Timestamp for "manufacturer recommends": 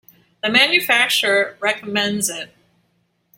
0.49-2.27